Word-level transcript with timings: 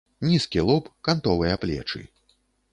Нізкі 0.29 0.63
лоб, 0.69 0.89
кантовыя 1.09 1.61
плечы. 1.65 2.05